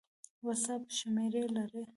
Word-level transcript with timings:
وټس 0.45 0.65
اپ 0.73 0.83
شمېره 0.97 1.43
لرئ؟ 1.55 1.83